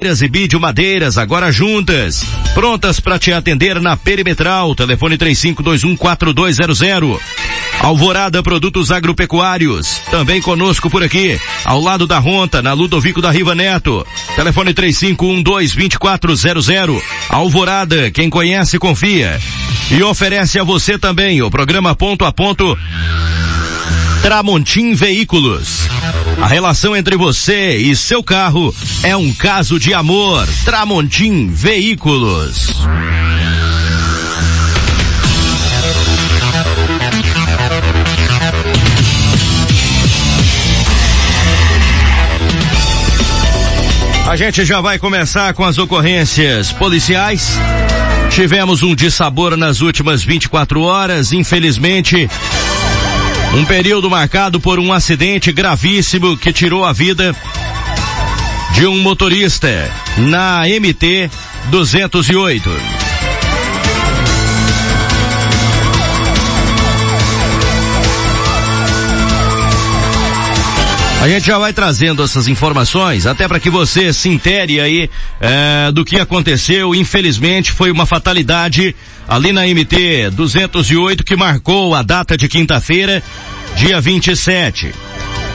Madeiras 0.00 0.22
e 0.22 0.28
Bídio 0.28 0.60
Madeiras, 0.60 1.18
agora 1.18 1.50
juntas. 1.50 2.22
Prontas 2.54 3.00
para 3.00 3.18
te 3.18 3.32
atender 3.32 3.80
na 3.80 3.96
Perimetral. 3.96 4.72
Telefone 4.76 5.18
35214200. 5.18 7.18
Alvorada 7.80 8.40
Produtos 8.40 8.92
Agropecuários. 8.92 10.00
Também 10.08 10.40
conosco 10.40 10.88
por 10.88 11.02
aqui. 11.02 11.36
Ao 11.64 11.80
lado 11.80 12.06
da 12.06 12.20
Ronta, 12.20 12.62
na 12.62 12.74
Ludovico 12.74 13.20
da 13.20 13.32
Riva 13.32 13.56
Neto. 13.56 14.06
Telefone 14.36 14.72
35122400. 14.72 17.02
Alvorada, 17.28 18.08
quem 18.12 18.30
conhece 18.30 18.78
confia. 18.78 19.36
E 19.90 20.00
oferece 20.04 20.60
a 20.60 20.62
você 20.62 20.96
também 20.96 21.42
o 21.42 21.50
programa 21.50 21.96
Ponto 21.96 22.24
a 22.24 22.30
Ponto 22.30 22.78
Tramontim 24.28 24.92
Veículos. 24.92 25.88
A 26.38 26.46
relação 26.46 26.94
entre 26.94 27.16
você 27.16 27.78
e 27.78 27.96
seu 27.96 28.22
carro 28.22 28.74
é 29.02 29.16
um 29.16 29.32
caso 29.32 29.80
de 29.80 29.94
amor. 29.94 30.46
Tramontim 30.66 31.48
Veículos. 31.48 32.74
A 44.28 44.36
gente 44.36 44.62
já 44.66 44.82
vai 44.82 44.98
começar 44.98 45.54
com 45.54 45.64
as 45.64 45.78
ocorrências 45.78 46.70
policiais. 46.70 47.58
Tivemos 48.30 48.82
um 48.82 48.94
dissabor 48.94 49.56
nas 49.56 49.80
últimas 49.80 50.22
24 50.22 50.82
horas, 50.82 51.32
infelizmente, 51.32 52.28
um 53.54 53.64
período 53.64 54.10
marcado 54.10 54.60
por 54.60 54.78
um 54.78 54.92
acidente 54.92 55.52
gravíssimo 55.52 56.36
que 56.36 56.52
tirou 56.52 56.84
a 56.84 56.92
vida 56.92 57.34
de 58.74 58.86
um 58.86 58.98
motorista 59.00 59.68
na 60.16 60.62
MT 60.62 61.30
208. 61.70 62.70
A 71.20 71.26
gente 71.28 71.48
já 71.48 71.58
vai 71.58 71.72
trazendo 71.72 72.22
essas 72.22 72.46
informações, 72.46 73.26
até 73.26 73.48
para 73.48 73.58
que 73.58 73.68
você 73.68 74.12
se 74.12 74.28
intere 74.28 74.80
aí 74.80 75.10
é, 75.40 75.90
do 75.90 76.04
que 76.04 76.16
aconteceu. 76.20 76.94
Infelizmente 76.94 77.72
foi 77.72 77.90
uma 77.90 78.06
fatalidade 78.06 78.94
ali 79.28 79.52
na 79.52 79.66
MT 79.66 80.30
208 80.32 81.22
que 81.22 81.36
marcou 81.36 81.94
a 81.94 82.02
data 82.02 82.36
de 82.36 82.48
quinta-feira, 82.48 83.22
dia 83.76 84.00
27. 84.00 84.90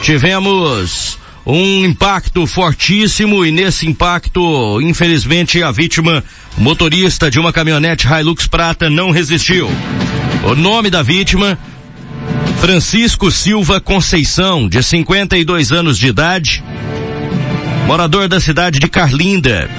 Tivemos 0.04 1.18
um 1.46 1.84
impacto 1.84 2.46
fortíssimo 2.46 3.44
e 3.44 3.52
nesse 3.52 3.88
impacto, 3.88 4.80
infelizmente, 4.82 5.62
a 5.64 5.72
vítima, 5.72 6.24
motorista 6.58 7.30
de 7.32 7.40
uma 7.40 7.52
caminhonete 7.52 8.08
Hilux 8.08 8.48
Prata, 8.48 8.90
não 8.90 9.10
resistiu. 9.10 9.70
O 10.46 10.56
nome 10.56 10.90
da 10.90 11.02
vítima 11.02 11.58
Francisco 12.62 13.32
Silva 13.32 13.82
Conceição, 13.82 14.70
de 14.70 14.82
52 14.82 15.72
anos 15.72 15.98
de 15.98 16.08
idade, 16.08 16.64
morador 17.88 18.30
da 18.30 18.40
cidade 18.40 18.80
de 18.80 18.88
Carlinda. 18.88 19.70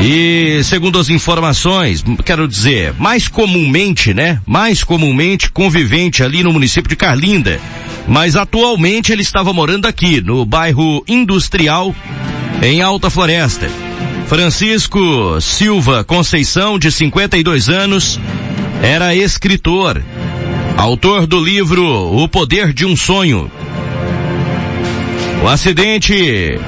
E 0.00 0.62
segundo 0.64 0.98
as 0.98 1.08
informações, 1.08 2.04
quero 2.24 2.46
dizer, 2.46 2.94
mais 2.98 3.28
comumente, 3.28 4.12
né? 4.12 4.40
Mais 4.46 4.84
comumente 4.84 5.50
convivente 5.50 6.22
ali 6.22 6.42
no 6.42 6.52
município 6.52 6.88
de 6.88 6.96
Carlinda. 6.96 7.60
Mas 8.06 8.36
atualmente 8.36 9.12
ele 9.12 9.22
estava 9.22 9.52
morando 9.52 9.86
aqui, 9.86 10.20
no 10.20 10.44
bairro 10.44 11.02
Industrial, 11.08 11.94
em 12.62 12.82
Alta 12.82 13.08
Floresta. 13.08 13.68
Francisco 14.26 15.40
Silva 15.40 16.04
Conceição, 16.04 16.78
de 16.78 16.90
52 16.90 17.68
anos, 17.68 18.20
era 18.82 19.14
escritor 19.14 20.02
autor 20.76 21.26
do 21.26 21.42
livro 21.42 21.84
O 21.84 22.28
Poder 22.28 22.72
de 22.72 22.84
um 22.84 22.96
Sonho. 22.96 23.50
O 25.42 25.48
acidente 25.48 26.58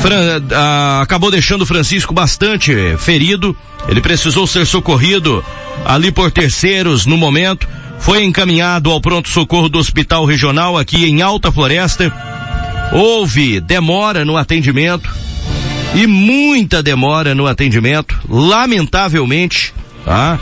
Fran, 0.00 0.42
ah, 0.52 1.00
acabou 1.02 1.30
deixando 1.30 1.66
Francisco 1.66 2.14
bastante 2.14 2.74
ferido. 2.98 3.56
Ele 3.86 4.00
precisou 4.00 4.46
ser 4.46 4.66
socorrido 4.66 5.44
ali 5.84 6.10
por 6.10 6.30
terceiros 6.30 7.04
no 7.04 7.16
momento. 7.16 7.68
Foi 7.98 8.24
encaminhado 8.24 8.90
ao 8.90 9.00
pronto-socorro 9.00 9.68
do 9.68 9.78
Hospital 9.78 10.24
Regional 10.24 10.78
aqui 10.78 11.04
em 11.04 11.20
Alta 11.20 11.52
Floresta. 11.52 12.10
Houve 12.92 13.60
demora 13.60 14.24
no 14.24 14.38
atendimento 14.38 15.08
e 15.94 16.06
muita 16.06 16.82
demora 16.82 17.34
no 17.34 17.46
atendimento, 17.46 18.18
lamentavelmente, 18.28 19.74
tá? 20.04 20.38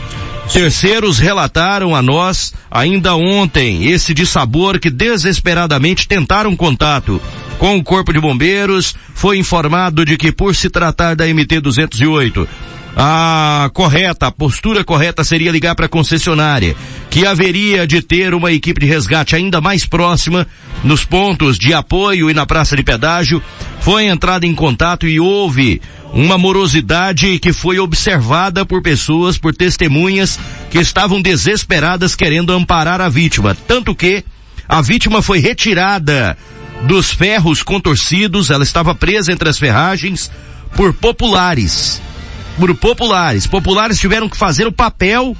Terceiros 0.51 1.19
relataram 1.19 1.95
a 1.95 2.01
nós 2.01 2.53
ainda 2.71 3.15
ontem 3.15 3.85
esse 3.91 4.13
dissabor 4.13 4.79
que 4.79 4.89
desesperadamente 4.89 6.07
tentaram 6.07 6.55
contato 6.55 7.21
com 7.59 7.77
o 7.77 7.83
Corpo 7.83 8.11
de 8.11 8.19
Bombeiros. 8.19 8.95
Foi 9.13 9.37
informado 9.37 10.03
de 10.03 10.17
que 10.17 10.31
por 10.31 10.55
se 10.55 10.69
tratar 10.69 11.15
da 11.15 11.27
MT 11.27 11.59
208, 11.59 12.47
a 12.95 13.69
correta, 13.73 14.27
a 14.27 14.31
postura 14.31 14.83
correta 14.83 15.23
seria 15.23 15.51
ligar 15.51 15.75
para 15.75 15.85
a 15.85 15.89
concessionária, 15.89 16.75
que 17.09 17.25
haveria 17.25 17.85
de 17.85 18.01
ter 18.01 18.33
uma 18.33 18.51
equipe 18.51 18.79
de 18.79 18.87
resgate 18.87 19.35
ainda 19.35 19.61
mais 19.61 19.85
próxima 19.85 20.47
nos 20.83 21.05
pontos 21.05 21.59
de 21.59 21.73
apoio 21.73 22.29
e 22.29 22.33
na 22.33 22.45
praça 22.45 22.75
de 22.75 22.83
pedágio. 22.83 23.43
Foi 23.81 24.05
entrada 24.05 24.45
em 24.45 24.55
contato 24.55 25.05
e 25.05 25.19
houve 25.19 25.81
uma 26.11 26.37
morosidade 26.37 27.37
que 27.39 27.53
foi 27.53 27.77
observada 27.77 28.65
por 28.65 28.81
pessoas, 28.81 29.37
por 29.37 29.53
testemunhas 29.53 30.39
que 30.71 30.79
estavam 30.79 31.21
desesperadas 31.21 32.15
querendo 32.15 32.51
amparar 32.51 32.99
a 32.99 33.09
vítima, 33.09 33.55
tanto 33.67 33.93
que 33.93 34.23
a 34.67 34.81
vítima 34.81 35.21
foi 35.21 35.39
retirada 35.39 36.37
dos 36.87 37.11
ferros 37.11 37.63
contorcidos, 37.63 38.49
ela 38.49 38.63
estava 38.63 38.95
presa 38.95 39.31
entre 39.31 39.49
as 39.49 39.59
ferragens 39.59 40.31
por 40.75 40.93
populares. 40.93 42.01
Por 42.57 42.73
populares. 42.75 43.47
Populares 43.47 43.99
tiveram 43.99 44.29
que 44.29 44.37
fazer 44.37 44.67
o 44.67 44.71
papel 44.71 45.35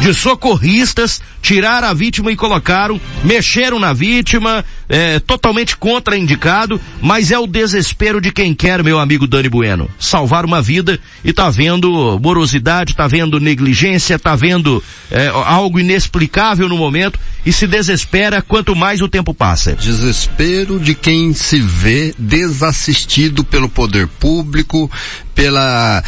de 0.00 0.14
socorristas, 0.14 1.20
tiraram 1.42 1.88
a 1.88 1.92
vítima 1.92 2.30
e 2.30 2.36
colocaram, 2.36 2.98
mexeram 3.24 3.78
na 3.78 3.92
vítima, 3.92 4.64
é, 4.88 5.18
totalmente 5.18 5.76
contraindicado, 5.76 6.80
mas 7.00 7.32
é 7.32 7.38
o 7.38 7.46
desespero 7.46 8.20
de 8.20 8.30
quem 8.30 8.54
quer, 8.54 8.82
meu 8.82 8.98
amigo 8.98 9.26
Dani 9.26 9.48
Bueno, 9.48 9.90
salvar 9.98 10.44
uma 10.44 10.62
vida 10.62 10.98
e 11.24 11.32
tá 11.32 11.50
vendo 11.50 12.18
morosidade, 12.22 12.94
tá 12.94 13.08
vendo 13.08 13.40
negligência, 13.40 14.18
tá 14.18 14.36
vendo 14.36 14.82
é, 15.10 15.28
algo 15.28 15.80
inexplicável 15.80 16.68
no 16.68 16.76
momento 16.76 17.18
e 17.44 17.52
se 17.52 17.66
desespera 17.66 18.40
quanto 18.40 18.76
mais 18.76 19.02
o 19.02 19.08
tempo 19.08 19.34
passa. 19.34 19.74
Desespero 19.74 20.78
de 20.78 20.94
quem 20.94 21.32
se 21.34 21.60
vê 21.60 22.14
desassistido 22.16 23.42
pelo 23.42 23.68
poder 23.68 24.06
público, 24.06 24.90
pela 25.34 26.04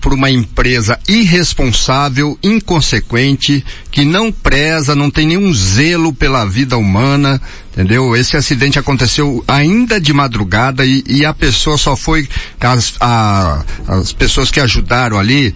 por 0.00 0.12
uma 0.12 0.30
empresa 0.30 0.98
irresponsável, 1.08 2.38
inconsequente, 2.42 3.64
que 3.90 4.04
não 4.04 4.32
preza, 4.32 4.77
não 4.86 5.10
tem 5.10 5.26
nenhum 5.26 5.52
zelo 5.52 6.12
pela 6.12 6.44
vida 6.44 6.76
humana, 6.76 7.40
entendeu? 7.72 8.14
Esse 8.14 8.36
acidente 8.36 8.78
aconteceu 8.78 9.44
ainda 9.46 10.00
de 10.00 10.12
madrugada 10.12 10.84
e, 10.84 11.02
e 11.06 11.24
a 11.24 11.34
pessoa 11.34 11.76
só 11.76 11.96
foi 11.96 12.28
as, 12.60 12.94
a, 13.00 13.64
as 13.86 14.12
pessoas 14.12 14.50
que 14.50 14.60
ajudaram 14.60 15.18
ali, 15.18 15.54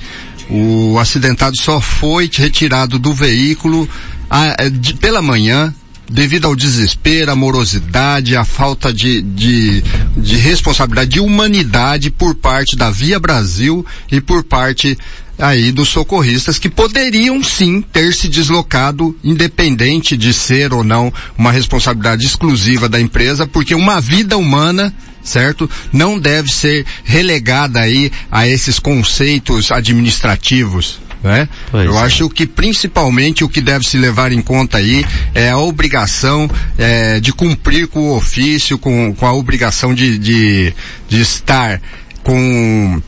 o 0.50 0.99
acidentado 0.99 1.56
só 1.60 1.81
foi 1.81 2.31
retirado 2.33 2.99
do 2.99 3.15
veículo 3.15 3.88
a, 4.28 4.69
de, 4.69 4.94
pela 4.94 5.22
manhã, 5.22 5.75
devido 6.12 6.47
ao 6.47 6.55
desespero, 6.55 7.33
à 7.33 7.37
morosidade, 7.37 8.37
à 8.37 8.45
falta 8.45 8.93
de, 8.93 9.23
de, 9.23 9.83
de 10.17 10.37
responsabilidade, 10.37 11.11
de 11.11 11.21
humanidade 11.21 12.11
por 12.11 12.34
parte 12.34 12.77
da 12.77 12.91
Via 12.91 13.19
Brasil 13.19 13.84
e 14.10 14.21
por 14.21 14.45
parte 14.45 14.97
aí 15.39 15.72
dos 15.72 15.89
socorristas 15.89 16.59
que 16.59 16.69
poderiam 16.69 17.42
sim 17.42 17.81
ter 17.81 18.13
se 18.13 18.28
deslocado 18.28 19.16
independente 19.25 20.16
de 20.16 20.33
ser 20.33 20.72
ou 20.72 20.84
não 20.84 21.13
uma 21.36 21.51
responsabilidade 21.51 22.27
exclusiva 22.27 22.89
da 22.89 23.01
empresa, 23.01 23.47
porque 23.47 23.75
uma 23.75 24.01
vida 24.01 24.36
humana 24.36 24.95
certo? 25.22 25.71
Não 25.92 26.19
deve 26.19 26.51
ser 26.51 26.84
relegada 27.04 27.81
aí 27.81 28.10
a 28.31 28.47
esses 28.47 28.78
conceitos 28.78 29.71
administrativos, 29.71 30.98
né? 31.22 31.48
Eu 31.72 31.97
é. 31.97 32.03
acho 32.03 32.28
que 32.28 32.47
principalmente 32.47 33.45
o 33.45 33.48
que 33.48 33.60
deve 33.60 33.86
se 33.86 33.97
levar 33.97 34.33
em 34.33 34.42
conta 34.42 34.78
aí 34.78 35.04
é 35.34 35.51
a 35.51 35.59
obrigação 35.59 36.51
é, 36.77 37.21
de 37.21 37.33
cumprir 37.33 37.86
com 37.89 38.10
o 38.10 38.16
ofício, 38.16 38.78
com, 38.78 39.15
com 39.15 39.27
a 39.27 39.33
obrigação 39.33 39.95
de, 39.95 40.19
de, 40.19 40.74
de 41.09 41.21
estar 41.21 41.80
com 42.22 43.01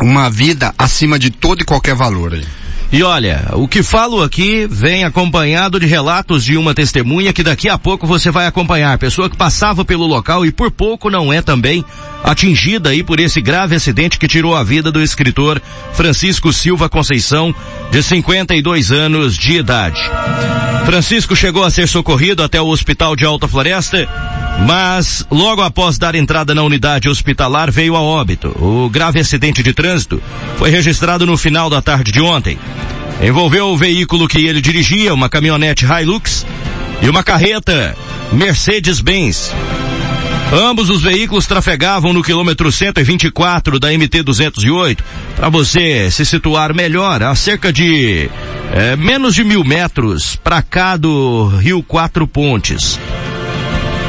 uma 0.00 0.30
vida 0.30 0.74
acima 0.78 1.18
de 1.18 1.30
todo 1.30 1.62
e 1.62 1.64
qualquer 1.64 1.94
valor 1.94 2.34
aí. 2.34 2.44
E 2.90 3.02
olha, 3.02 3.50
o 3.52 3.68
que 3.68 3.82
falo 3.82 4.22
aqui 4.22 4.66
vem 4.66 5.04
acompanhado 5.04 5.78
de 5.78 5.84
relatos 5.84 6.42
de 6.42 6.56
uma 6.56 6.74
testemunha 6.74 7.34
que 7.34 7.42
daqui 7.42 7.68
a 7.68 7.76
pouco 7.76 8.06
você 8.06 8.30
vai 8.30 8.46
acompanhar. 8.46 8.96
Pessoa 8.96 9.28
que 9.28 9.36
passava 9.36 9.84
pelo 9.84 10.06
local 10.06 10.46
e 10.46 10.50
por 10.50 10.70
pouco 10.70 11.10
não 11.10 11.30
é 11.30 11.42
também 11.42 11.84
atingida 12.24 12.88
aí 12.88 13.02
por 13.02 13.20
esse 13.20 13.42
grave 13.42 13.76
acidente 13.76 14.18
que 14.18 14.26
tirou 14.26 14.56
a 14.56 14.64
vida 14.64 14.90
do 14.90 15.02
escritor 15.02 15.60
Francisco 15.92 16.50
Silva 16.50 16.88
Conceição, 16.88 17.54
de 17.90 18.02
52 18.02 18.90
anos 18.90 19.36
de 19.36 19.58
idade. 19.58 20.00
Francisco 20.86 21.36
chegou 21.36 21.64
a 21.64 21.70
ser 21.70 21.86
socorrido 21.86 22.42
até 22.42 22.58
o 22.58 22.68
hospital 22.68 23.14
de 23.14 23.26
Alta 23.26 23.46
Floresta, 23.46 24.08
mas 24.66 25.24
logo 25.30 25.62
após 25.62 25.98
dar 25.98 26.14
entrada 26.14 26.54
na 26.54 26.62
unidade 26.62 27.08
hospitalar 27.08 27.70
veio 27.70 27.94
a 27.94 28.00
óbito. 28.00 28.48
O 28.60 28.88
grave 28.90 29.20
acidente 29.20 29.62
de 29.62 29.72
trânsito 29.72 30.22
foi 30.56 30.70
registrado 30.70 31.24
no 31.24 31.36
final 31.36 31.70
da 31.70 31.80
tarde 31.80 32.10
de 32.10 32.20
ontem. 32.20 32.58
Envolveu 33.22 33.68
o 33.68 33.76
veículo 33.76 34.28
que 34.28 34.46
ele 34.46 34.60
dirigia, 34.60 35.14
uma 35.14 35.28
caminhonete 35.28 35.84
Hilux 35.84 36.46
e 37.02 37.08
uma 37.08 37.22
carreta 37.22 37.96
Mercedes-Benz. 38.32 39.52
Ambos 40.52 40.88
os 40.88 41.02
veículos 41.02 41.46
trafegavam 41.46 42.12
no 42.12 42.22
quilômetro 42.22 42.72
124 42.72 43.78
da 43.78 43.92
MT 43.92 44.22
208. 44.22 45.04
Para 45.36 45.50
você 45.50 46.10
se 46.10 46.24
situar 46.24 46.74
melhor, 46.74 47.22
a 47.22 47.34
cerca 47.34 47.70
de 47.70 48.30
é, 48.72 48.96
menos 48.96 49.34
de 49.34 49.44
mil 49.44 49.62
metros 49.62 50.36
para 50.36 50.62
cá 50.62 50.96
do 50.96 51.48
Rio 51.48 51.82
Quatro 51.82 52.26
Pontes. 52.26 52.98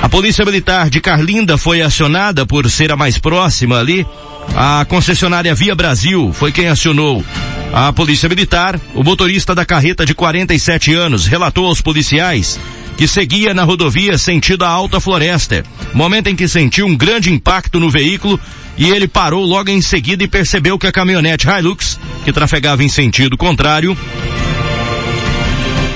A 0.09 0.11
Polícia 0.11 0.43
Militar 0.43 0.89
de 0.89 0.99
Carlinda 0.99 1.55
foi 1.55 1.83
acionada 1.83 2.43
por 2.43 2.67
ser 2.67 2.91
a 2.91 2.95
mais 2.95 3.19
próxima 3.19 3.77
ali. 3.77 4.07
A 4.55 4.83
concessionária 4.89 5.53
Via 5.53 5.75
Brasil 5.75 6.33
foi 6.33 6.51
quem 6.51 6.67
acionou 6.67 7.23
a 7.71 7.93
Polícia 7.93 8.27
Militar. 8.27 8.81
O 8.95 9.03
motorista 9.03 9.53
da 9.53 9.63
carreta 9.63 10.07
de 10.07 10.15
47 10.15 10.95
anos 10.95 11.27
relatou 11.27 11.67
aos 11.67 11.79
policiais 11.79 12.59
que 12.97 13.07
seguia 13.07 13.53
na 13.53 13.63
rodovia 13.63 14.17
sentido 14.17 14.65
a 14.65 14.67
Alta 14.67 14.99
Floresta. 14.99 15.63
Momento 15.93 16.25
em 16.25 16.35
que 16.35 16.47
sentiu 16.47 16.87
um 16.87 16.97
grande 16.97 17.31
impacto 17.31 17.79
no 17.79 17.91
veículo 17.91 18.39
e 18.79 18.89
ele 18.89 19.07
parou 19.07 19.45
logo 19.45 19.69
em 19.69 19.79
seguida 19.79 20.23
e 20.23 20.27
percebeu 20.27 20.79
que 20.79 20.87
a 20.87 20.91
caminhonete 20.91 21.47
Hilux, 21.47 21.99
que 22.25 22.33
trafegava 22.33 22.83
em 22.83 22.89
sentido 22.89 23.37
contrário, 23.37 23.95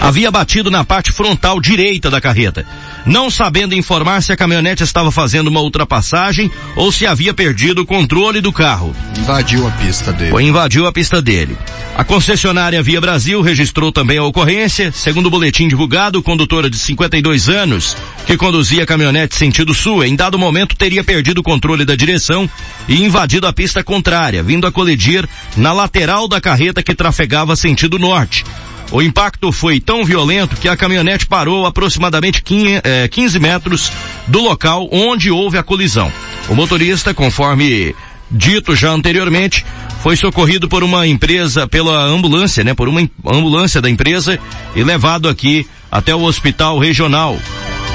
havia 0.03 0.29
batido 0.29 0.69
na 0.69 0.83
parte 0.83 1.13
frontal 1.13 1.61
direita 1.61 2.11
da 2.11 2.19
carreta, 2.19 2.65
não 3.05 3.31
sabendo 3.31 3.73
informar 3.73 4.21
se 4.21 4.33
a 4.33 4.37
caminhonete 4.37 4.83
estava 4.83 5.13
fazendo 5.13 5.47
uma 5.47 5.61
ultrapassagem 5.61 6.51
ou 6.75 6.91
se 6.91 7.07
havia 7.07 7.33
perdido 7.33 7.83
o 7.83 7.85
controle 7.85 8.41
do 8.41 8.51
carro. 8.51 8.93
Invadiu 9.17 9.65
a 9.65 9.71
pista 9.71 10.11
dele. 10.11 10.31
Foi 10.31 10.43
invadiu 10.43 10.85
a 10.85 10.91
pista 10.91 11.21
dele. 11.21 11.57
A 11.95 12.03
concessionária 12.03 12.83
Via 12.83 12.99
Brasil 12.99 13.41
registrou 13.41 13.93
também 13.93 14.17
a 14.17 14.23
ocorrência. 14.23 14.91
Segundo 14.91 15.27
o 15.27 15.29
boletim 15.29 15.69
divulgado, 15.69 16.19
o 16.19 16.23
condutor 16.23 16.69
de 16.69 16.77
52 16.77 17.47
anos, 17.47 17.95
que 18.25 18.35
conduzia 18.35 18.83
a 18.83 18.85
caminhonete 18.85 19.35
sentido 19.35 19.73
sul, 19.73 20.03
em 20.03 20.17
dado 20.17 20.37
momento 20.37 20.75
teria 20.75 21.03
perdido 21.03 21.37
o 21.37 21.43
controle 21.43 21.85
da 21.85 21.95
direção 21.95 22.49
e 22.89 23.01
invadido 23.01 23.47
a 23.47 23.53
pista 23.53 23.81
contrária, 23.81 24.43
vindo 24.43 24.67
a 24.67 24.71
colidir 24.71 25.25
na 25.55 25.71
lateral 25.71 26.27
da 26.27 26.41
carreta 26.41 26.83
que 26.83 26.93
trafegava 26.93 27.55
sentido 27.55 27.97
norte. 27.97 28.43
O 28.93 29.01
impacto 29.01 29.51
foi 29.51 29.79
tão 29.79 30.05
violento 30.05 30.55
que 30.55 30.69
a 30.69 30.77
caminhonete 30.77 31.25
parou 31.25 31.65
aproximadamente 31.65 32.43
15 32.43 33.39
metros 33.39 33.91
do 34.27 34.39
local 34.39 34.87
onde 34.91 35.31
houve 35.31 35.57
a 35.57 35.63
colisão. 35.63 36.13
O 36.47 36.53
motorista, 36.53 37.11
conforme 37.11 37.95
dito 38.29 38.75
já 38.75 38.91
anteriormente, 38.91 39.65
foi 40.03 40.15
socorrido 40.15 40.69
por 40.69 40.83
uma 40.83 41.07
empresa, 41.07 41.67
pela 41.67 42.03
ambulância, 42.03 42.63
né, 42.63 42.75
por 42.75 42.87
uma 42.87 43.01
ambulância 43.25 43.81
da 43.81 43.89
empresa 43.89 44.39
e 44.75 44.83
levado 44.83 45.27
aqui 45.27 45.67
até 45.91 46.13
o 46.13 46.21
hospital 46.21 46.77
regional. 46.77 47.39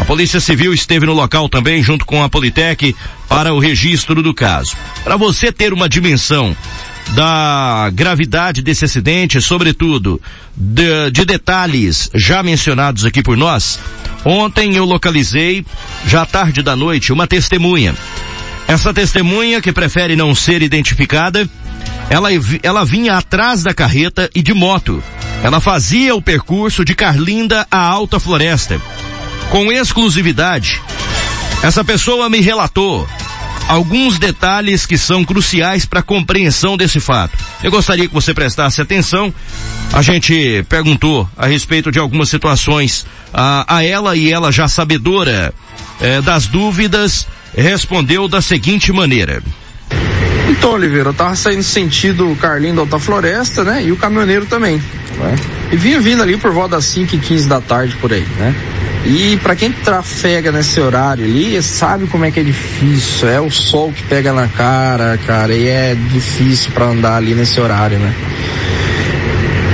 A 0.00 0.04
Polícia 0.04 0.40
Civil 0.40 0.74
esteve 0.74 1.06
no 1.06 1.14
local 1.14 1.48
também 1.48 1.80
junto 1.80 2.04
com 2.04 2.24
a 2.24 2.28
Politec 2.28 2.92
para 3.28 3.54
o 3.54 3.60
registro 3.60 4.20
do 4.20 4.34
caso. 4.34 4.76
Para 5.04 5.16
você 5.16 5.52
ter 5.52 5.72
uma 5.72 5.88
dimensão 5.88 6.56
da 7.14 7.90
gravidade 7.92 8.62
desse 8.62 8.84
acidente, 8.84 9.40
sobretudo 9.40 10.20
de, 10.56 11.10
de, 11.10 11.24
detalhes 11.24 12.10
já 12.14 12.42
mencionados 12.42 13.04
aqui 13.04 13.22
por 13.22 13.36
nós, 13.36 13.78
ontem 14.24 14.76
eu 14.76 14.84
localizei, 14.84 15.64
já 16.06 16.26
tarde 16.26 16.62
da 16.62 16.76
noite, 16.76 17.12
uma 17.12 17.26
testemunha. 17.26 17.94
Essa 18.66 18.92
testemunha, 18.92 19.62
que 19.62 19.72
prefere 19.72 20.14
não 20.14 20.34
ser 20.34 20.60
identificada, 20.60 21.48
ela, 22.10 22.28
ela 22.62 22.84
vinha 22.84 23.16
atrás 23.16 23.62
da 23.62 23.72
carreta 23.72 24.30
e 24.34 24.42
de 24.42 24.52
moto. 24.52 25.02
Ela 25.42 25.60
fazia 25.60 26.14
o 26.14 26.22
percurso 26.22 26.84
de 26.84 26.94
Carlinda 26.94 27.66
à 27.70 27.78
Alta 27.78 28.18
Floresta. 28.18 28.80
Com 29.50 29.72
exclusividade, 29.72 30.82
essa 31.62 31.82
pessoa 31.82 32.28
me 32.28 32.40
relatou 32.40 33.08
alguns 33.68 34.18
detalhes 34.18 34.86
que 34.86 34.96
são 34.96 35.24
cruciais 35.24 35.84
para 35.84 36.00
a 36.00 36.02
compreensão 36.02 36.76
desse 36.76 36.98
fato. 36.98 37.36
Eu 37.62 37.70
gostaria 37.70 38.08
que 38.08 38.14
você 38.14 38.32
prestasse 38.32 38.80
atenção. 38.80 39.32
A 39.92 40.02
gente 40.02 40.64
perguntou 40.68 41.28
a 41.36 41.46
respeito 41.46 41.92
de 41.92 41.98
algumas 41.98 42.28
situações 42.28 43.06
a, 43.32 43.76
a 43.76 43.84
ela 43.84 44.16
e 44.16 44.32
ela 44.32 44.50
já 44.50 44.66
sabedora 44.66 45.54
eh, 46.00 46.20
das 46.22 46.46
dúvidas 46.46 47.26
respondeu 47.54 48.26
da 48.26 48.40
seguinte 48.40 48.92
maneira. 48.92 49.42
Então, 50.48 50.72
Oliveira, 50.72 51.10
eu 51.10 51.14
tava 51.14 51.34
saindo 51.36 51.62
sentido 51.62 52.36
Carlinho 52.40 52.76
da 52.76 52.80
Alta 52.82 52.98
Floresta, 52.98 53.62
né? 53.62 53.84
E 53.84 53.92
o 53.92 53.96
caminhoneiro 53.96 54.46
também, 54.46 54.82
né? 55.18 55.36
E 55.70 55.76
vinha 55.76 56.00
vindo 56.00 56.22
ali 56.22 56.36
por 56.38 56.52
volta 56.52 56.76
das 56.76 56.86
5 56.86 57.16
e 57.16 57.18
15 57.18 57.48
da 57.48 57.60
tarde 57.60 57.94
por 57.96 58.12
aí, 58.12 58.24
né? 58.38 58.54
E 59.04 59.38
para 59.42 59.56
quem 59.56 59.72
trafega 59.72 60.52
nesse 60.52 60.80
horário 60.80 61.24
ali, 61.24 61.60
sabe 61.62 62.06
como 62.06 62.24
é 62.24 62.30
que 62.30 62.40
é 62.40 62.42
difícil. 62.42 63.28
É 63.28 63.40
o 63.40 63.50
sol 63.50 63.92
que 63.92 64.02
pega 64.02 64.32
na 64.32 64.48
cara, 64.48 65.18
cara, 65.26 65.54
e 65.54 65.66
é 65.66 65.94
difícil 65.94 66.72
para 66.72 66.86
andar 66.86 67.16
ali 67.16 67.34
nesse 67.34 67.60
horário, 67.60 67.98
né? 67.98 68.14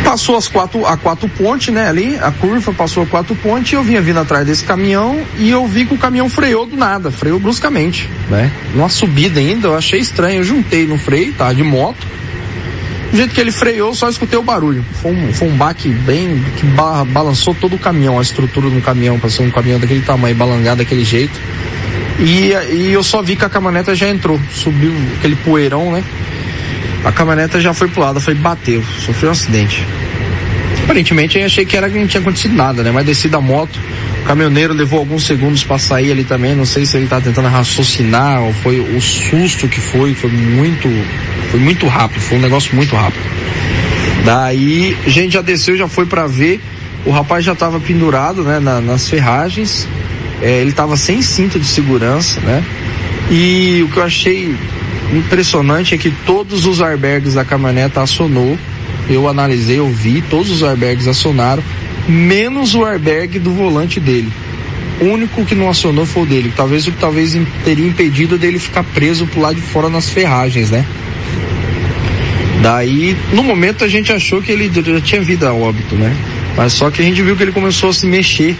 Passou 0.04 0.36
as 0.36 0.46
quatro, 0.46 0.86
a 0.86 0.96
quatro 0.96 1.28
pontes, 1.28 1.74
né, 1.74 1.88
ali, 1.88 2.16
a 2.20 2.30
curva 2.30 2.72
passou 2.72 3.02
a 3.02 3.06
quatro 3.06 3.34
pontes, 3.34 3.72
eu 3.72 3.82
vinha 3.82 4.02
vindo 4.02 4.20
atrás 4.20 4.46
desse 4.46 4.62
caminhão 4.62 5.18
e 5.38 5.50
eu 5.50 5.66
vi 5.66 5.86
que 5.86 5.94
o 5.94 5.98
caminhão 5.98 6.28
freou 6.28 6.66
do 6.66 6.76
nada, 6.76 7.10
freou 7.10 7.40
bruscamente, 7.40 8.08
né? 8.28 8.52
Numa 8.74 8.90
subida 8.90 9.40
ainda, 9.40 9.68
eu 9.68 9.76
achei 9.76 9.98
estranho, 9.98 10.40
eu 10.40 10.44
juntei 10.44 10.86
no 10.86 10.98
freio, 10.98 11.32
tá, 11.32 11.52
de 11.52 11.64
moto, 11.64 12.06
do 13.14 13.19
jeito 13.19 13.32
que 13.32 13.40
ele 13.40 13.52
freou, 13.52 13.94
só 13.94 14.08
escutei 14.08 14.37
o 14.37 14.43
barulho. 14.43 14.84
Foi 15.00 15.12
um, 15.12 15.32
foi 15.32 15.46
um 15.46 15.56
baque 15.56 15.88
bem 15.88 16.43
que 16.56 16.66
ba 16.66 17.05
balançou 17.05 17.55
todo 17.55 17.76
o 17.76 17.78
caminhão, 17.78 18.19
a 18.19 18.22
estrutura 18.22 18.69
do 18.69 18.81
caminhão, 18.81 19.20
para 19.20 19.31
ser 19.31 19.43
um 19.43 19.50
caminhão 19.52 19.78
daquele 19.78 20.00
tamanho, 20.00 20.34
balangado 20.34 20.78
daquele 20.78 21.05
jeito. 21.05 21.38
E, 22.19 22.50
e 22.72 22.93
eu 22.93 23.05
só 23.05 23.22
vi 23.22 23.37
que 23.37 23.44
a 23.44 23.49
caminhoneta 23.49 23.94
já 23.94 24.08
entrou, 24.08 24.40
subiu 24.52 24.93
aquele 25.16 25.37
poeirão, 25.37 25.93
né? 25.93 26.02
A 27.05 27.12
caminhoneta 27.12 27.61
já 27.61 27.72
foi 27.72 27.87
pro 27.87 28.00
lado, 28.00 28.20
foi 28.20 28.34
bateu, 28.34 28.82
sofreu 28.98 29.29
um 29.29 29.32
acidente. 29.32 29.86
Aparentemente 30.82 31.38
eu 31.38 31.46
achei 31.46 31.65
que 31.65 31.77
era 31.77 31.88
que 31.88 31.96
não 31.96 32.08
tinha 32.08 32.20
acontecido 32.20 32.56
nada, 32.56 32.82
né? 32.82 32.91
Mas 32.91 33.06
desci 33.06 33.29
da 33.29 33.41
moto, 33.41 33.79
o 34.24 34.26
caminhoneiro 34.26 34.72
levou 34.72 35.00
alguns 35.00 35.26
segundos 35.26 35.62
para 35.62 35.78
sair 35.78 36.10
ali 36.10 36.24
também, 36.24 36.54
não 36.54 36.64
sei 36.64 36.86
se 36.86 36.96
ele 36.96 37.06
tá 37.06 37.20
tentando 37.20 37.46
raciocinar 37.48 38.40
ou 38.40 38.54
foi 38.54 38.81
o 38.81 38.98
susto 38.98 39.69
que 39.69 39.78
foi, 39.78 40.14
foi 40.14 40.31
muito 40.31 40.88
foi 41.50 41.60
muito 41.60 41.86
rápido, 41.86 42.22
foi 42.22 42.38
um 42.38 42.40
negócio 42.40 42.74
muito 42.74 42.96
rápido. 42.96 43.22
Daí, 44.24 44.96
a 45.04 45.10
gente 45.10 45.34
já 45.34 45.43
desceu, 45.43 45.76
já 45.76 45.86
foi 45.86 46.06
para 46.06 46.26
ver. 46.26 46.58
O 47.04 47.10
rapaz 47.10 47.44
já 47.44 47.52
estava 47.52 47.78
pendurado, 47.78 48.43
né, 48.43 48.58
na, 48.58 48.81
nas 48.81 49.08
ferragens. 49.10 49.86
É, 50.40 50.62
ele 50.62 50.70
estava 50.70 50.96
sem 50.96 51.20
cinto 51.20 51.60
de 51.60 51.66
segurança, 51.66 52.40
né? 52.40 52.64
E 53.31 53.82
o 53.82 53.93
que 53.93 53.98
eu 53.98 54.02
achei 54.02 54.56
impressionante 55.12 55.94
é 55.94 55.98
que 55.98 56.10
todos 56.10 56.64
os 56.64 56.81
airbags 56.81 57.34
da 57.34 57.44
caminhoneta 57.44 58.00
acionou. 58.00 58.58
Eu 59.08 59.28
analisei, 59.28 59.78
eu 59.78 59.88
vi, 59.88 60.22
todos 60.22 60.50
os 60.50 60.62
airbags 60.62 61.06
acionaram, 61.06 61.62
menos 62.08 62.75
o 62.75 62.84
airbag 62.84 63.39
do 63.39 63.51
volante 63.53 63.99
dele. 64.01 64.31
O 65.01 65.06
único 65.06 65.44
que 65.44 65.55
não 65.55 65.69
acionou 65.69 66.06
foi 66.06 66.23
o 66.23 66.27
dele. 66.27 66.53
Talvez 66.56 66.87
o 66.87 66.93
que 66.93 66.99
talvez 66.99 67.37
teria 67.65 67.87
impedido 67.87 68.39
dele 68.39 68.58
ficar 68.58 68.84
preso 68.84 69.27
pro 69.27 69.41
lado 69.41 69.56
de 69.56 69.63
fora 69.63 69.89
nas 69.89 70.08
ferragens, 70.08 70.70
né? 70.70 70.84
Daí, 72.63 73.17
no 73.32 73.43
momento 73.43 73.84
a 73.84 73.89
gente 73.89 74.13
achou 74.13 74.41
que 74.41 74.51
ele 74.51 74.70
já 74.73 75.01
tinha 75.01 75.20
vida 75.20 75.49
a 75.49 75.53
óbito, 75.53 75.94
né? 75.96 76.17
Mas 76.56 76.73
só 76.73 76.91
que 76.91 77.03
a 77.03 77.05
gente 77.05 77.20
viu 77.20 77.37
que 77.37 77.43
ele 77.43 77.53
começou 77.53 77.91
a 77.91 77.93
se 77.93 78.06
mexer. 78.06 78.56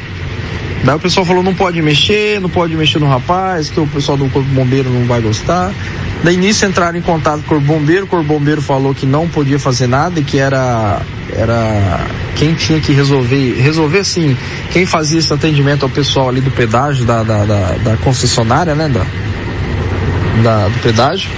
Daí 0.83 0.97
o 0.97 0.99
pessoal 0.99 1.25
falou, 1.25 1.43
não 1.43 1.55
pode 1.55 1.81
mexer, 1.81 2.41
não 2.41 2.51
pode 2.51 2.77
mexer 2.77 2.99
no 2.99 3.07
rapaz, 3.07 3.71
que 3.71 3.81
o 3.81 3.87
pessoal 3.87 4.19
do 4.19 4.29
corpo 4.29 4.49
bombeiro 4.51 4.91
não 4.91 5.07
vai 5.07 5.21
gostar. 5.21 5.73
Daí 6.25 6.39
nisso 6.39 6.65
entraram 6.65 6.99
em 6.99 7.03
contato 7.03 7.43
com 7.43 7.57
o 7.57 7.61
bombeiro, 7.61 8.09
o 8.11 8.23
bombeiro 8.23 8.63
falou 8.63 8.95
que 8.95 9.05
não 9.05 9.29
podia 9.29 9.59
fazer 9.59 9.87
nada 9.87 10.19
e 10.19 10.25
que 10.25 10.39
era, 10.39 11.03
era 11.31 12.07
quem 12.35 12.55
tinha 12.55 12.81
que 12.81 12.93
resolver, 12.93 13.61
resolver 13.61 13.99
assim, 13.99 14.35
quem 14.73 14.87
fazia 14.87 15.19
esse 15.19 15.31
atendimento 15.31 15.83
ao 15.83 15.91
pessoal 15.91 16.31
ali 16.31 16.41
do 16.41 16.51
pedágio, 16.51 17.05
da, 17.05 17.23
da, 17.23 17.45
da, 17.45 17.73
da 17.73 17.97
concessionária, 17.99 18.75
né, 18.75 18.89
da, 18.89 19.05
da, 20.43 20.69
do 20.69 20.79
pedágio, 20.79 21.31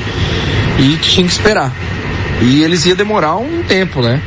e 0.79 0.97
que 0.99 1.11
tinha 1.11 1.27
que 1.27 1.33
esperar. 1.33 1.73
E 2.41 2.63
eles 2.63 2.87
iam 2.87 2.97
demorar 2.97 3.35
um 3.35 3.65
tempo, 3.65 4.01
né? 4.01 4.23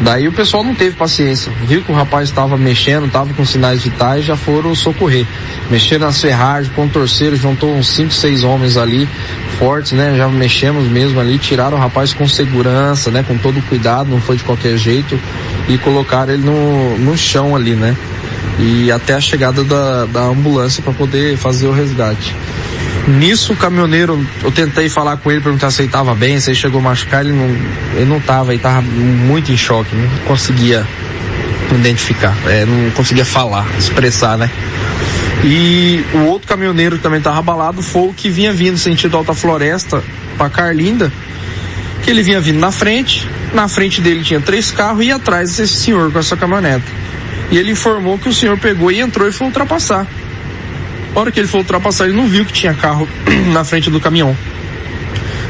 Daí 0.00 0.26
o 0.26 0.32
pessoal 0.32 0.64
não 0.64 0.74
teve 0.74 0.96
paciência, 0.96 1.52
viu 1.66 1.82
que 1.82 1.92
o 1.92 1.94
rapaz 1.94 2.30
estava 2.30 2.56
mexendo, 2.56 3.06
estava 3.06 3.34
com 3.34 3.44
sinais 3.44 3.82
vitais, 3.82 4.24
já 4.24 4.34
foram 4.34 4.74
socorrer. 4.74 5.26
Mexeram 5.70 6.06
nas 6.06 6.20
ferragens, 6.20 6.72
contorceram, 6.74 7.36
juntou 7.36 7.74
uns 7.74 7.88
5, 7.88 8.10
6 8.10 8.42
homens 8.42 8.78
ali, 8.78 9.06
fortes, 9.58 9.92
né? 9.92 10.14
Já 10.16 10.26
mexemos 10.28 10.88
mesmo 10.88 11.20
ali, 11.20 11.38
tiraram 11.38 11.76
o 11.76 11.80
rapaz 11.80 12.14
com 12.14 12.26
segurança, 12.26 13.10
né? 13.10 13.22
Com 13.22 13.36
todo 13.36 13.60
cuidado, 13.68 14.08
não 14.08 14.20
foi 14.20 14.36
de 14.36 14.42
qualquer 14.42 14.78
jeito, 14.78 15.20
e 15.68 15.76
colocaram 15.76 16.32
ele 16.32 16.44
no, 16.44 16.96
no 16.98 17.16
chão 17.16 17.54
ali, 17.54 17.74
né? 17.74 17.94
E 18.58 18.90
até 18.90 19.14
a 19.14 19.20
chegada 19.20 19.62
da, 19.62 20.06
da 20.06 20.22
ambulância 20.22 20.82
para 20.82 20.94
poder 20.94 21.36
fazer 21.36 21.66
o 21.66 21.72
resgate. 21.72 22.34
Nisso 23.18 23.54
o 23.54 23.56
caminhoneiro, 23.56 24.24
eu 24.42 24.52
tentei 24.52 24.88
falar 24.88 25.16
com 25.16 25.30
ele, 25.30 25.40
perguntar 25.40 25.70
se 25.70 25.82
ele 25.82 25.88
estava 25.88 26.14
bem, 26.14 26.38
se 26.38 26.50
ele 26.50 26.56
chegou 26.56 26.80
a 26.80 26.84
machucar, 26.84 27.24
ele 27.24 27.32
não, 27.32 27.48
ele 27.96 28.04
não 28.04 28.20
tava, 28.20 28.52
ele 28.52 28.58
estava 28.58 28.80
muito 28.82 29.50
em 29.50 29.56
choque, 29.56 29.94
não 29.94 30.08
conseguia 30.26 30.86
identificar, 31.74 32.36
é, 32.46 32.64
não 32.64 32.90
conseguia 32.90 33.24
falar, 33.24 33.66
expressar, 33.78 34.38
né? 34.38 34.50
E 35.42 36.04
o 36.12 36.18
outro 36.26 36.46
caminhoneiro 36.46 36.96
que 36.96 37.02
também 37.02 37.18
estava 37.18 37.38
abalado 37.38 37.82
foi 37.82 38.08
o 38.08 38.12
que 38.12 38.28
vinha 38.28 38.52
vindo 38.52 38.78
sentido 38.78 39.16
Alta 39.16 39.34
Floresta 39.34 40.02
para 40.36 40.50
Carlinda, 40.50 41.10
que 42.04 42.10
ele 42.10 42.22
vinha 42.22 42.40
vindo 42.40 42.58
na 42.58 42.70
frente, 42.70 43.26
na 43.52 43.66
frente 43.66 44.00
dele 44.00 44.22
tinha 44.22 44.40
três 44.40 44.70
carros 44.70 45.04
e 45.04 45.10
atrás 45.10 45.58
esse 45.58 45.74
senhor 45.74 46.12
com 46.12 46.18
essa 46.18 46.36
caminhoneta. 46.36 46.84
E 47.50 47.58
ele 47.58 47.72
informou 47.72 48.18
que 48.18 48.28
o 48.28 48.32
senhor 48.32 48.56
pegou 48.58 48.92
e 48.92 49.00
entrou 49.00 49.26
e 49.28 49.32
foi 49.32 49.46
ultrapassar. 49.46 50.06
A 51.14 51.20
hora 51.20 51.32
que 51.32 51.40
ele 51.40 51.48
foi 51.48 51.60
ultrapassar, 51.60 52.04
ele 52.04 52.16
não 52.16 52.28
viu 52.28 52.44
que 52.44 52.52
tinha 52.52 52.74
carro 52.74 53.08
na 53.52 53.64
frente 53.64 53.90
do 53.90 54.00
caminhão. 54.00 54.36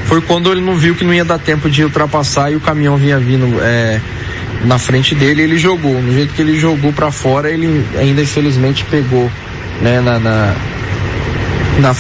Foi 0.07 0.21
quando 0.21 0.51
ele 0.51 0.61
não 0.61 0.75
viu 0.75 0.95
que 0.95 1.05
não 1.05 1.15
ia 1.15 1.25
dar 1.25 1.39
tempo 1.39 1.71
de 1.71 1.85
ultrapassar 1.85 2.51
e 2.51 2.57
o 2.57 2.61
caminhão 2.61 2.97
vinha 2.97 3.19
vindo 3.19 3.47
é, 3.61 4.01
na 4.65 4.79
frente 4.79 5.15
dele, 5.15 5.43
ele 5.43 5.59
jogou. 5.59 6.03
No 6.03 6.13
jeito 6.13 6.35
que 6.35 6.43
ele 6.43 6.59
jogou 6.59 6.93
para 6.93 7.11
fora, 7.11 7.51
ele 7.51 7.85
ainda 7.97 8.23
infelizmente 8.23 8.85
pegou 8.85 9.31
né, 9.81 10.01
na, 10.01 10.19
na, 10.19 10.55
na 11.79 11.95